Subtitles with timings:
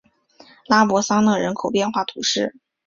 [0.65, 2.55] 拉博桑讷人口变化图示